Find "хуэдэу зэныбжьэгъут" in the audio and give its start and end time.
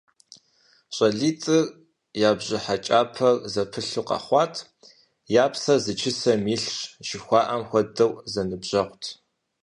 7.69-9.03